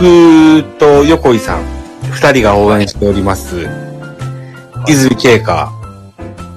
[0.00, 1.64] 僕と横井さん、
[2.12, 3.68] 二人が応援しております、
[4.86, 5.72] 泉慶香。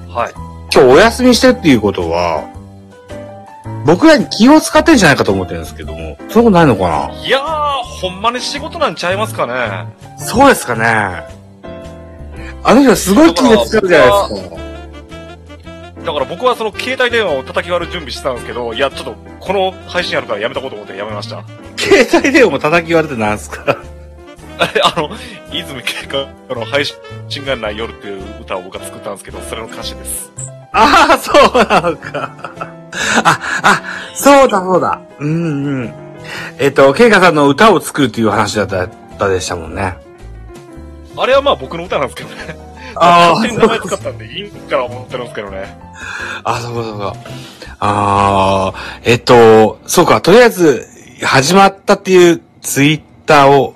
[0.08, 0.32] はい。
[0.72, 2.48] 今日お休みしてるっていうことは、
[3.84, 7.12] 僕らに気を使ってんじゃないかと思ってるんですけども、そういうことないのかな？
[7.26, 9.86] いやー、ほんまに仕事なんちゃいますかね。
[10.18, 10.84] そうですかね
[12.62, 14.56] あの人はすごい気を使うじゃないですか。
[16.04, 21.42] だから僕はその携帯電話を叩き割る準備してたんですけど、いや、ちょっとこの配信あるからやめとこうと思ってやめました。
[21.82, 23.64] 携帯電話も叩き割れてなんすか？
[24.84, 25.10] あの、
[25.52, 26.84] 泉慶香の配
[27.28, 30.30] 信がない夜っていう歌を僕が作ったんですけど、それの歌詞です。
[30.72, 32.30] ああ、そうなのか。
[33.24, 33.82] あ、あ、
[34.14, 35.00] そうだそうだ。
[35.18, 35.94] うんうん。
[36.58, 38.68] えっと、ケイカさんの歌を作るっていう話だっ
[39.18, 39.96] たでしたもんね。
[41.16, 42.56] あれはまあ僕の歌なんですけどね。
[42.94, 45.78] あ勝手に名前使ったんでいいんかな思ってるんですけどね。
[46.44, 47.14] あ、そうかそうか。
[47.80, 50.86] ああ、えっと、そうか、とりあえず、
[51.22, 53.74] 始まったっていうツイッターを、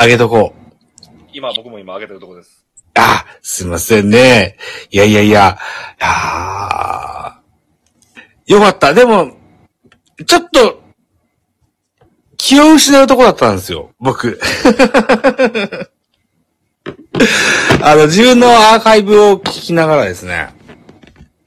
[0.00, 1.08] 上げとこう。
[1.32, 2.64] 今、僕も今上げてるとこです。
[2.94, 4.56] あ、すいませんね。
[4.90, 5.58] いやいやいや、
[6.00, 8.92] いやーよかった。
[8.94, 9.36] でも、
[10.26, 10.82] ちょっと、
[12.36, 14.40] 気を失うとこだったんですよ、僕。
[17.82, 20.48] あの、自分のアーカイブを聞きながらですね、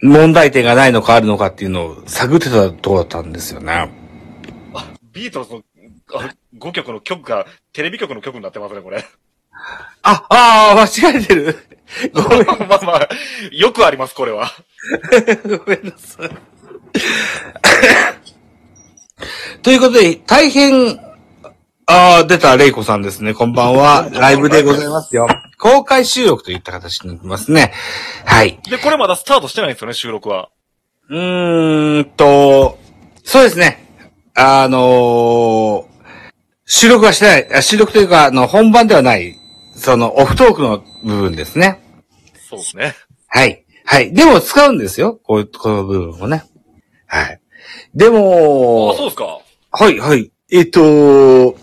[0.01, 4.04] 問題点がないのかあるのかっていうのを探ってたとこだったんですよね。
[5.15, 5.63] ビートルズの
[6.13, 9.03] あ5曲の曲がテレビ局の曲になってますね、これ。
[10.03, 11.57] あ、ああ、間違えてる。
[12.13, 13.09] ごめん、まあまあ、
[13.51, 14.51] よくあります、これは。
[15.47, 16.29] ごめんなさい。
[19.61, 20.99] ということで、大変、
[21.87, 23.33] ああ、出た、レイコさんですね。
[23.33, 24.09] こんばんは。
[24.11, 25.27] ライブでございますよ。
[25.57, 27.71] 公開収録といった形になりますね。
[28.25, 28.59] はい。
[28.69, 30.49] で、これまだスタートしてないんですよね、収録は。
[31.09, 32.77] うーんと、
[33.23, 33.84] そうですね。
[34.35, 35.95] あのー
[36.67, 37.57] 収録はしてない。
[37.57, 39.35] あ収録というか、あの、本番ではない、
[39.75, 41.79] その、オフトークの部分ですね。
[42.49, 42.95] そうですね。
[43.27, 43.63] はい。
[43.85, 44.11] はい。
[44.13, 45.19] でも使うんですよ。
[45.23, 46.43] こういう、この部分をね。
[47.05, 47.39] はい。
[47.93, 49.39] でも、あ、そうですか。
[49.71, 50.31] はい、はい。
[50.51, 51.55] えっ、と、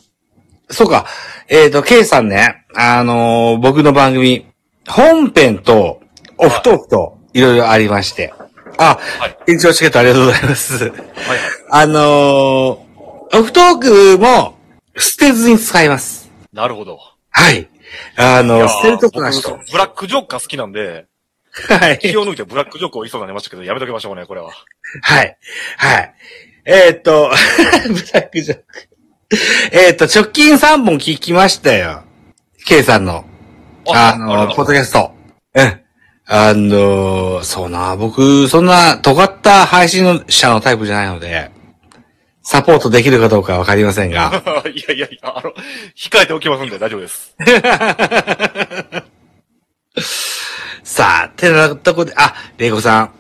[0.71, 1.07] そうか。
[1.49, 4.47] えっ、と、K さんね、あのー僕の番組、
[4.89, 6.01] 本編と
[6.39, 8.33] オフトークといろいろありまして。
[8.91, 9.39] あ、はい。
[9.49, 10.85] 延長チケットありがとうございます。
[10.85, 11.01] はいはい。
[11.71, 12.93] あのー
[13.35, 14.59] オフトークも
[14.99, 16.31] 捨てずに使います。
[16.53, 16.99] なるほど。
[17.31, 17.67] はい。
[18.17, 19.53] あの捨てるとこなしと。
[19.57, 21.07] 僕ブラックジョークが好きなんで、
[21.53, 21.99] はい。
[21.99, 24.51] 気を抜いてブラックジョークを言いそうになりましたけど、やめときましょうね、これは。
[25.03, 25.39] はい。
[25.79, 26.15] はい。
[26.67, 27.31] えーっと、
[27.89, 28.65] ブラックジョーク。
[29.73, 32.03] えーっと、直近3本聞きましたよ。
[32.67, 33.25] K さんの。
[33.89, 35.13] あの、ポッドキャスト。
[35.55, 35.82] うん。
[36.27, 41.51] あの、そうな、僕、そんな尖った配信者のタイプじゃないので、
[42.43, 44.43] サポートできるかどうかわかりませんが。
[44.67, 45.53] いやいやいや、あの、
[45.97, 47.35] 控えておきますんで大丈夫です。
[50.85, 53.11] さあ、てなとこで、あ、レイコさん、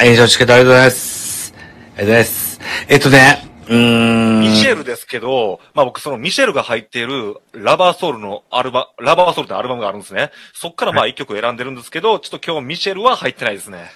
[0.00, 1.54] 炎上チケットありがとうございます。
[1.56, 2.60] ありがとうございます。
[2.88, 3.53] えっとね。
[3.68, 10.30] ミシェルですけど、まあ僕そのミシェルが入っているラバーソウルのアルバ、ラバーソウルってアルバムがあるんですね。
[10.52, 13.90] そっからまあ一曲選んでるんですけど、ちょっと今日ミシェルは入ってないですね。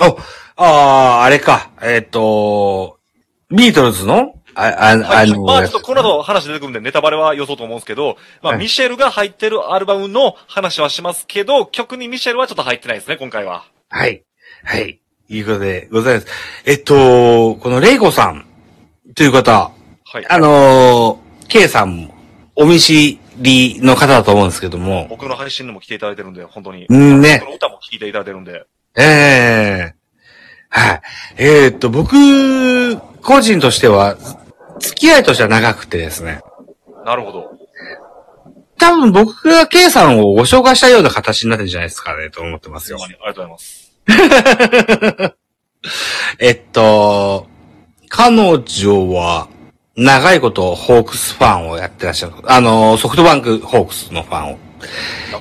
[0.00, 0.18] お、
[0.56, 1.70] ああ、あれか。
[1.82, 2.98] えっ、と、
[3.50, 4.34] ビートルズの？
[4.54, 5.30] あ、あ、あはい。
[5.32, 13.64] の、まあちょっとこの後話出てくるんでネタバレは予想と思うんですけど、まあはいミシェルが入ってるアルバムの話はしますけど、曲にミシェルはちょっと入ってないですね、今回は。
[13.88, 14.22] はい。
[14.64, 15.00] はい。
[15.28, 16.26] いうことでございます。
[16.64, 18.46] えっと、このレイコさん
[19.18, 19.72] という方、
[20.04, 20.26] はい。
[20.28, 22.14] あのー、K さんも
[22.54, 26.86] お見知りの方だと思うんですけども、僕の配信にも来ていただいてるんで、本当に。
[26.88, 28.64] うんね僕の歌も聴いていただいてるんで。
[28.96, 29.94] ええ
[30.68, 31.02] はい。
[31.36, 34.16] えーっと、僕、個人としては、
[34.78, 36.40] 付き合いとしては長くてですね、
[37.04, 37.50] なるほど。
[38.78, 43.10] 多分僕が K さんをご紹介したような形になってるんじゃないですかね、と思ってますよほん。
[43.10, 43.64] まにありがとうござ
[44.12, 45.34] います。
[46.38, 47.47] えっと、
[48.08, 49.48] 彼女は、
[49.96, 52.34] 長いことホークスファンをやってらっしゃる。
[52.44, 54.58] あの、ソフトバンクホークスのファンを。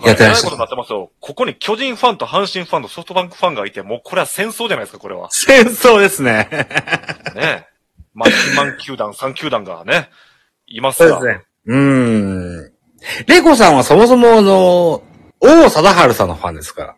[0.06, 1.12] やってらっしゃるえらいことになってますよ。
[1.19, 5.30] ここに巨人ファンと阪神ファンとソフトバンクファンがいて、もうこれは戦争じゃないですか、これは。
[5.31, 6.50] 戦争ですね。
[7.36, 7.68] ね
[8.16, 10.10] まあ、1万球団、3球団がね、
[10.66, 11.19] いますが。
[11.19, 11.46] そうですね。
[11.68, 12.72] うーん。
[13.28, 15.04] レイコさんはそもそもあの、
[15.40, 16.96] 王貞治さんのファンですから。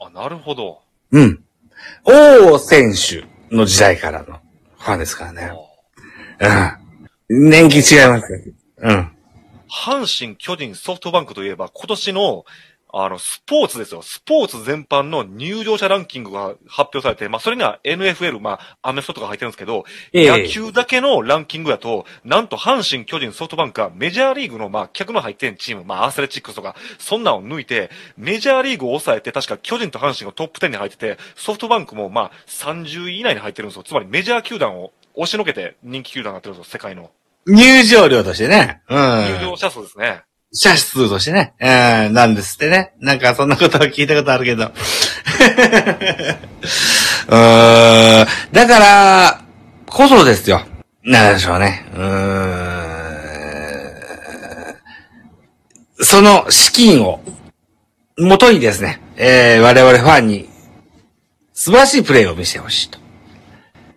[0.00, 0.80] あ、なるほど。
[1.12, 1.44] うん。
[2.04, 3.24] 王選手
[3.54, 4.40] の時代からの
[4.80, 5.52] ファンですからね。
[7.28, 7.50] うん。
[7.52, 8.54] 年季違います。
[8.78, 9.12] うん。
[9.70, 12.44] 阪神、巨人、ソフトバンクといえば、今年の
[12.92, 14.02] あの、スポーツですよ。
[14.02, 33.82] スポーツ全般の入場者ランキングが発表されて、まあ、それには NFL、まあ、アメフトとか入ってるんですけど、ええ野球だけのランキングだと、なんと阪神、巨人、ソフトバンクがメジャーリーグの、まあ、客の入ってんチーム、まあ、アスレチックスとか、そんなんを抜いて、メジャーリーグを抑えて、確か巨人と阪神がトップ10に入ってて、ソフトバンクも、まあ、30位以内に入ってるんですよ。
[33.82, 37.10] つまりメジャー球団を押しのけて人気球団になってるんですよ、世界の。
[37.46, 38.82] 入場料としてね。
[38.88, 38.98] うん。
[38.98, 40.22] 入場者数ですね。
[40.52, 41.54] 者数としてね。
[41.60, 41.64] う
[42.10, 42.94] ん、なんですってね。
[42.98, 44.64] なんかそんなことは聞いたことあるけど。
[44.66, 48.26] うーん。
[48.52, 49.42] だから、
[49.86, 50.62] こそですよ。
[51.02, 51.86] なんでしょうね。
[51.94, 52.76] うー
[56.02, 56.04] ん。
[56.04, 57.20] その資金を、
[58.18, 60.48] もとにですね、えー、我々ファンに、
[61.54, 62.98] 素晴らしいプレーを見せてほしいと。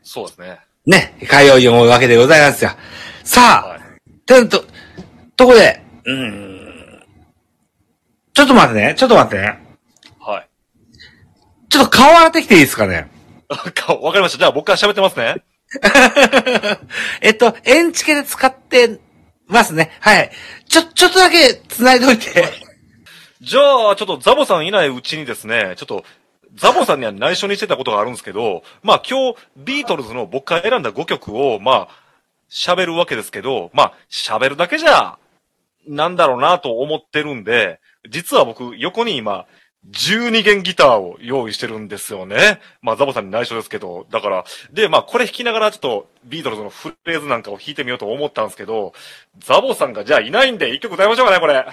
[0.04, 0.60] そうですね。
[0.86, 2.72] ね、通い思うわけでございますよ。
[3.24, 3.80] さあ、はい。
[4.26, 4.66] と、と、
[5.38, 7.04] とこで、うーん。
[8.34, 9.60] ちょっと待ってね、ちょっと待ってね。
[10.20, 10.50] はい。
[11.70, 13.10] ちょっと顔洗ってきていいですかね？
[13.76, 14.38] かわかりました。
[14.40, 15.44] じゃあ僕から喋ってますね。
[17.22, 19.00] えっと、エンチケで使って
[19.48, 19.92] ますね。
[20.00, 20.32] はい。
[20.68, 22.46] ちょ、ちょっとだけ繋いでおいて。
[23.42, 26.06] じゃあ、ちょっとザボさんいないうちにですね、ちょっと、
[26.56, 32.04] ザボさんには内緒にしてたことがあるんですけど、まあ今日、ビートルズの僕が選んだ5曲を、まあ、
[32.50, 35.18] 喋るわけですけど、まあ、喋るだけじゃ、
[35.88, 39.46] なんだろうなと思ってるんで、実は僕、横に今、
[39.92, 42.62] 12弦ギターを用意してるんですよね。
[42.82, 48.94] まあ、ザボさんに内緒ですけど、だから、で、まあ、これ弾きながらちょっと、ビートルズのフレーズなんかを弾いてみようと思ったんですけど、
[49.40, 51.66] ザボさんがじゃあいないんで、一曲歌いましょうかね、これ。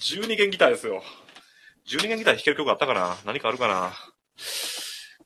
[0.00, 1.04] 12弦ギターですよ。
[1.86, 3.16] 12弦ギター弾ける曲あったかな？
[3.24, 3.92] 何かあるかな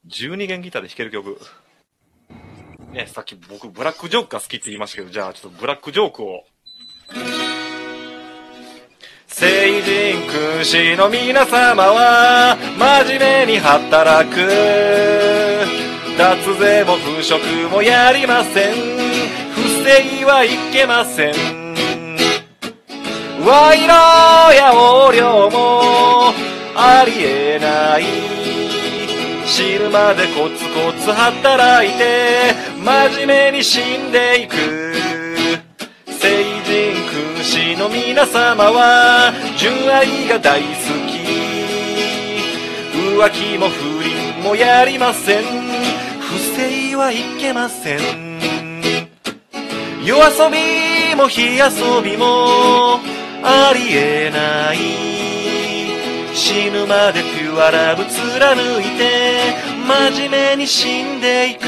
[0.06, 1.40] ?12 弦ギターで弾ける曲。
[2.92, 6.44] ね、さっき僕、ブラックジョークが好きって言いましたけど、じゃあちょっとブラックジョークを。
[9.30, 9.46] 成
[9.82, 14.36] 人君子の皆様は、真面目に働く。
[16.18, 17.40] 脱税も腐食
[17.70, 18.74] もやりません。
[19.54, 21.70] 不正はいけません。
[23.40, 26.34] 賄賂や横領も
[26.76, 28.04] ありえない
[29.46, 32.54] 死ぬまでコツコツ働いて
[32.84, 34.89] 真面目に死んでいく
[37.90, 40.66] 皆様は純愛が大好
[41.08, 41.20] き
[42.94, 45.44] 浮気も不倫もやりません。
[46.20, 47.98] 不正はいけません。
[50.04, 53.00] 夜遊びも火遊びも
[53.42, 54.78] ありえない。
[56.34, 59.54] 死ぬまでピュアラブ貫いて
[59.86, 61.66] 真面目に死んでいく。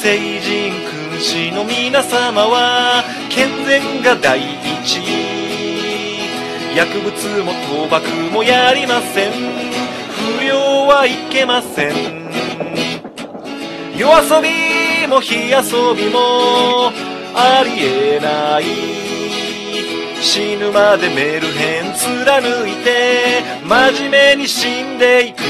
[0.00, 5.00] 成人君子の皆様は健全が第一
[6.74, 9.32] 薬物も賭博もやりません。
[10.38, 10.56] 不良
[10.86, 11.94] はいけません。
[13.98, 16.90] 夜遊びも火遊びも
[17.34, 18.64] ありえない。
[20.22, 25.42] 死ぬまでメルヘン貫いて真面目に死んでいく。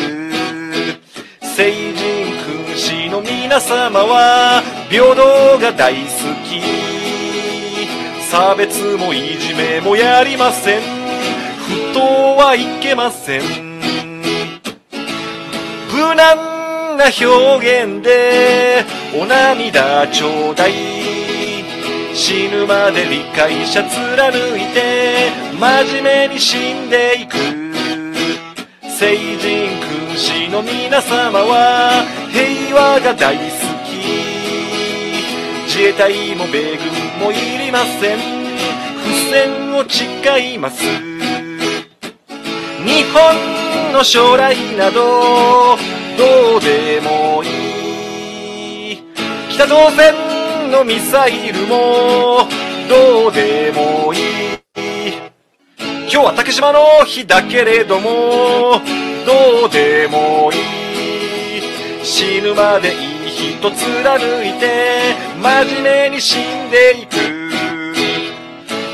[1.42, 6.00] 成人君子の皆様は平等が大好
[6.44, 6.60] き。
[8.28, 10.80] 差別もいじめもやりません。
[10.80, 12.00] 不当
[12.36, 13.42] はいけません。
[15.92, 20.72] 無難な表現でお涙ちょうだい
[22.12, 27.36] 死ぬまで理解者貫いて真面目に死んでいく。
[28.98, 33.59] 成人君子の皆様は平和が大好き。
[35.72, 36.88] 自衛隊も米軍
[37.20, 38.18] もいりません。
[38.18, 40.82] 不戦を誓います。
[42.84, 45.76] 日本の将来など
[46.18, 48.98] どうでもいい。
[49.52, 52.48] 北朝鮮のミサイルも
[52.88, 54.20] どうでもいい。
[54.74, 58.80] 今日は竹島の日だけれども
[59.24, 60.56] どうでもい
[62.02, 62.04] い。
[62.04, 63.19] 死ぬまでいい。
[63.40, 67.16] 人貫いて真面目に死んでいく。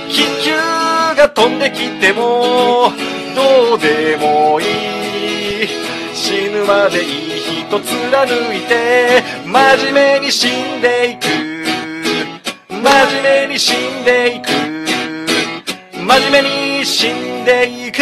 [0.09, 0.57] 気球
[1.17, 2.93] が飛んできても
[3.35, 4.65] どうでもい
[5.65, 5.69] い。
[6.15, 11.27] 死ぬまでいい人貫いて真面目に死んでいく。
[12.71, 12.83] 真
[13.23, 14.47] 面目に死んでいく。
[15.99, 17.99] 真面目に死んでいく。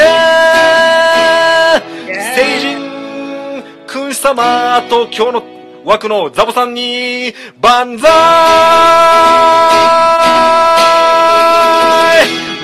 [2.36, 5.42] 成人君様と今日の
[5.84, 8.08] 枠のザボさんに万歳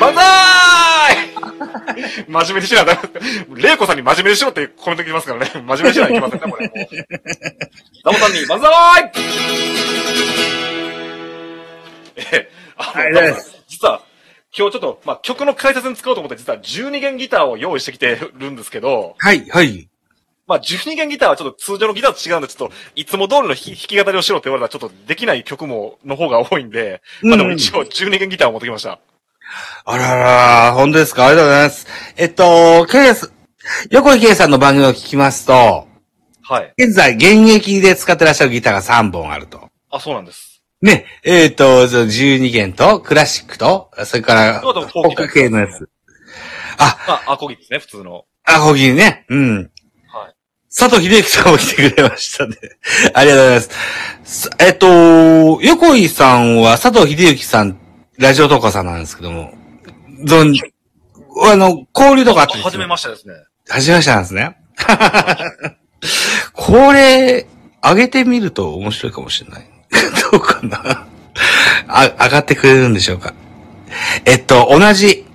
[0.00, 0.50] 万歳
[2.26, 3.46] 真面目にしないとダメです。
[3.62, 5.50] 玲子さんに真面目にしろってコメント来ますからね。
[5.54, 6.70] 真面目にしないといけませんね、これ。
[8.04, 9.12] ザボさんに、万歳
[12.16, 13.34] ええ、あの、はい
[13.68, 14.02] 実は、
[14.56, 19.89] 今日ちょっと、まあ、曲の解説に使おうと思って、実は12弦ギターを用意してきてるんですけど、はい、はい。
[20.50, 28.98] まあ、12弦ギターはちょっと通常のギターと違うんで、ちょっと、いつも通りの弾弾き語りをしろって言われたら、ちょっとできない曲も、の方が多いんで、まあでも一応12弦ギターを持ってきました。
[29.84, 31.28] あらら、本当ですか？
[31.28, 31.86] ありがとうございます。
[32.16, 33.32] えっと、ケイス、
[33.90, 35.86] 横井圭さんの番組を聞きますと、
[36.42, 36.74] はい。
[36.76, 39.70] 現在現役で使ってらっしゃるギターが3本あると。
[39.90, 40.62] あ、そうなんです。
[40.82, 44.62] ね、えっ、と、その12弦と、クラシックと、それから、
[45.12, 45.88] 北系のやつ。
[46.76, 48.24] あ、まあ、アコギですね、普通の。
[48.44, 49.26] アコギね。
[49.28, 49.70] うん。
[50.72, 50.90] はい。
[50.90, 52.56] 佐藤秀樹さんも来てくれましたね。
[53.14, 53.70] ありがとうございます。
[54.24, 57.76] すえっと、横井さんは佐藤秀樹さん、
[58.18, 59.52] ラジオトーカーさんなんですけども、
[60.24, 60.62] 存じ、
[61.42, 63.34] あの、交流とかあったんですよはじめましてですね。
[63.68, 64.56] はじめましてなんですね。
[66.52, 67.46] これ、
[67.82, 69.66] 上げてみると面白いかもしれない。
[70.30, 71.06] どうかな？
[71.88, 73.34] あ、上がってくれるんでしょうか？
[74.24, 75.26] えっと、同じ、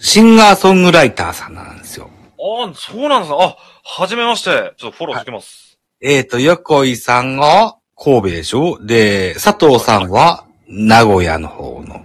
[0.00, 2.10] シンガーソングライターさんなんですよ。
[2.38, 3.38] ああ、そうなんですか。
[3.40, 3.56] あ、
[3.92, 4.72] はじめまして。
[4.76, 5.76] ちょっとフォローしてます。
[6.00, 8.78] えっと、横井さんが神戸でしょ？
[8.80, 12.00] で、佐藤さんは名古屋の方の。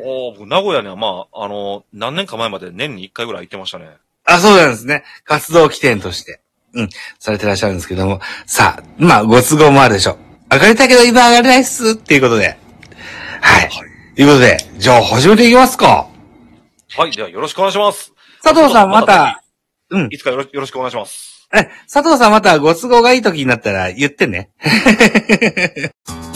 [0.00, 3.88] おー僕、名古屋にはまあ、あの、何年か前まで年に1回ぐらい行ってましたね。
[4.24, 5.04] あ、そうなんですね。
[5.24, 6.40] 活動起点として。
[6.74, 6.88] うん、
[7.20, 8.20] されてらっしゃるんですけども。
[8.44, 10.18] さあ、まあ、ご都合もあるでしょう。
[10.52, 12.58] 上がりたいけど今上がれないっすっていうことで。
[13.40, 13.70] はい。
[14.16, 16.08] ということで、じゃあ始めていきますか。
[16.96, 18.12] はい、ではよろしくお願いします。
[18.42, 19.40] 佐藤さんまた、
[19.90, 20.08] うん。
[20.10, 21.48] いつかよろよろしくお願いします。
[21.52, 24.50] え、佐藤さんまたご都合がいい時になったら言ってね。